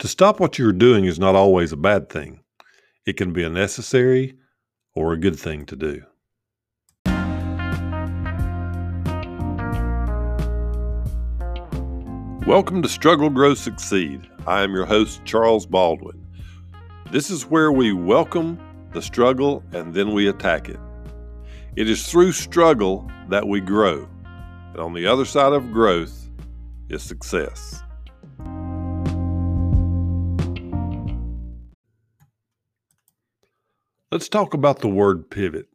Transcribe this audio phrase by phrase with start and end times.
[0.00, 2.40] To stop what you're doing is not always a bad thing.
[3.06, 4.36] It can be a necessary
[4.94, 6.02] or a good thing to do.
[12.46, 14.20] Welcome to Struggle, Grow, Succeed.
[14.46, 16.26] I am your host, Charles Baldwin.
[17.10, 18.58] This is where we welcome
[18.92, 20.78] the struggle and then we attack it.
[21.74, 24.06] It is through struggle that we grow,
[24.72, 26.28] and on the other side of growth
[26.90, 27.82] is success.
[34.16, 35.66] Let's talk about the word pivot.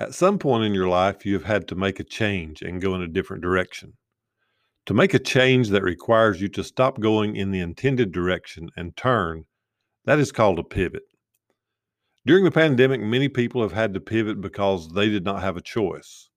[0.00, 2.96] At some point in your life, you have had to make a change and go
[2.96, 3.92] in a different direction.
[4.86, 8.96] To make a change that requires you to stop going in the intended direction and
[8.96, 9.44] turn,
[10.04, 11.04] that is called a pivot.
[12.26, 15.62] During the pandemic, many people have had to pivot because they did not have a
[15.62, 16.30] choice.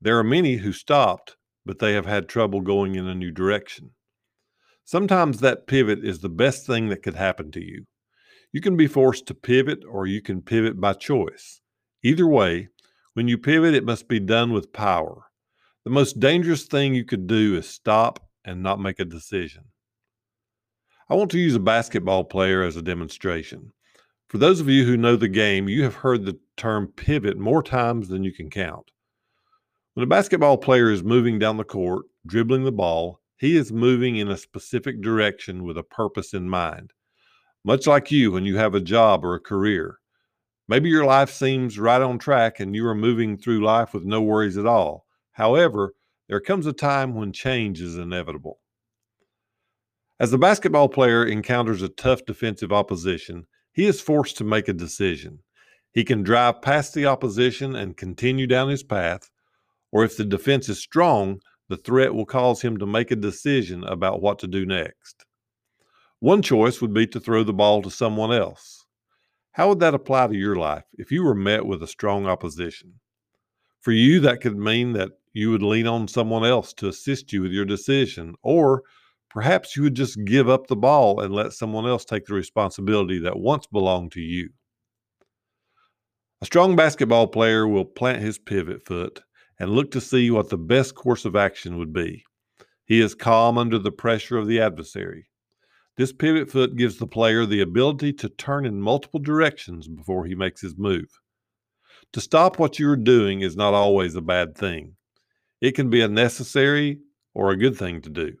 [0.00, 1.36] There are many who stopped,
[1.66, 3.90] but they have had trouble going in a new direction.
[4.84, 7.86] Sometimes that pivot is the best thing that could happen to you.
[8.54, 11.60] You can be forced to pivot or you can pivot by choice.
[12.04, 12.68] Either way,
[13.14, 15.24] when you pivot, it must be done with power.
[15.82, 19.64] The most dangerous thing you could do is stop and not make a decision.
[21.10, 23.72] I want to use a basketball player as a demonstration.
[24.28, 27.60] For those of you who know the game, you have heard the term pivot more
[27.60, 28.92] times than you can count.
[29.94, 34.14] When a basketball player is moving down the court, dribbling the ball, he is moving
[34.14, 36.92] in a specific direction with a purpose in mind
[37.64, 39.98] much like you when you have a job or a career.
[40.68, 44.22] Maybe your life seems right on track and you are moving through life with no
[44.22, 45.06] worries at all.
[45.32, 45.94] However,
[46.28, 48.60] there comes a time when change is inevitable.
[50.20, 54.72] As the basketball player encounters a tough defensive opposition, he is forced to make a
[54.72, 55.40] decision.
[55.92, 59.30] He can drive past the opposition and continue down his path,
[59.92, 63.84] or if the defense is strong, the threat will cause him to make a decision
[63.84, 65.24] about what to do next.
[66.24, 68.86] One choice would be to throw the ball to someone else.
[69.52, 72.94] How would that apply to your life if you were met with a strong opposition?
[73.82, 77.42] For you, that could mean that you would lean on someone else to assist you
[77.42, 78.84] with your decision, or
[79.28, 83.18] perhaps you would just give up the ball and let someone else take the responsibility
[83.18, 84.48] that once belonged to you.
[86.40, 89.20] A strong basketball player will plant his pivot foot
[89.60, 92.24] and look to see what the best course of action would be.
[92.86, 95.26] He is calm under the pressure of the adversary.
[95.96, 100.34] This pivot foot gives the player the ability to turn in multiple directions before he
[100.34, 101.06] makes his move.
[102.12, 104.96] To stop what you are doing is not always a bad thing.
[105.60, 106.98] It can be a necessary
[107.32, 108.34] or a good thing to do.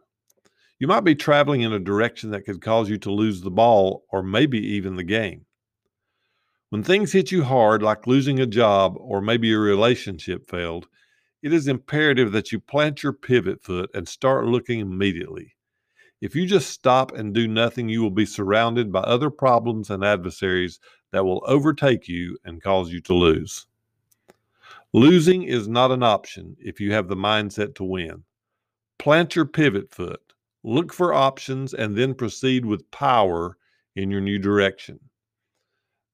[0.80, 4.04] You might be traveling in a direction that could cause you to lose the ball
[4.10, 5.46] or maybe even the game.
[6.70, 10.88] When things hit you hard, like losing a job or maybe a relationship failed,
[11.40, 15.53] it is imperative that you plant your pivot foot and start looking immediately.
[16.24, 20.02] If you just stop and do nothing, you will be surrounded by other problems and
[20.02, 20.80] adversaries
[21.12, 23.66] that will overtake you and cause you to lose.
[24.94, 28.24] Losing is not an option if you have the mindset to win.
[28.98, 33.58] Plant your pivot foot, look for options, and then proceed with power
[33.94, 34.98] in your new direction.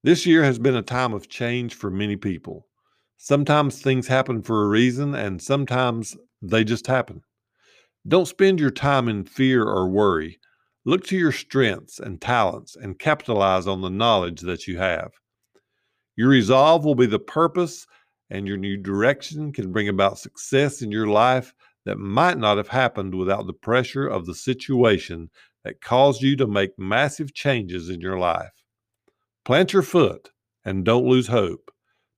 [0.02, 2.66] This year has been a time of change for many people.
[3.16, 7.22] Sometimes things happen for a reason, and sometimes they just happen.
[8.08, 10.40] Don't spend your time in fear or worry.
[10.86, 15.12] Look to your strengths and talents and capitalize on the knowledge that you have.
[16.16, 17.86] Your resolve will be the purpose,
[18.30, 21.52] and your new direction can bring about success in your life
[21.84, 25.30] that might not have happened without the pressure of the situation
[25.64, 28.52] that caused you to make massive changes in your life.
[29.44, 30.30] Plant your foot
[30.64, 31.70] and don't lose hope.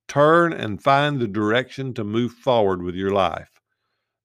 [0.07, 3.59] Turn and find the direction to move forward with your life.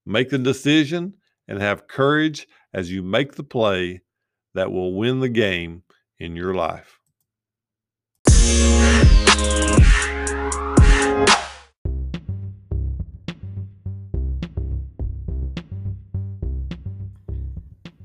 [0.06, 1.14] Make the decision
[1.48, 4.02] and have courage as you make the play
[4.54, 5.82] that will win the game
[6.18, 6.98] in your life.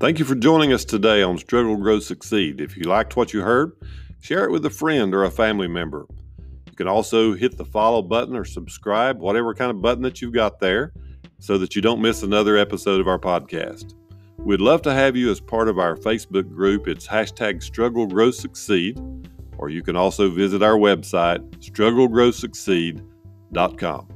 [0.00, 2.60] Thank you for joining us today on Struggle, Grow, Succeed.
[2.60, 3.72] If you liked what you heard,
[4.20, 6.06] share it with a friend or a family member.
[6.66, 10.34] You can also hit the follow button or subscribe, whatever kind of button that you've
[10.34, 10.92] got there
[11.38, 13.94] so that you don't miss another episode of our podcast.
[14.38, 16.86] We'd love to have you as part of our Facebook group.
[16.86, 19.00] It's hashtag struggle grow succeed,
[19.58, 24.13] or you can also visit our website, strugglegrowsucceed.com.